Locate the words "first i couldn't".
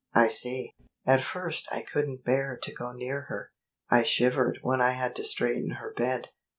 1.21-2.23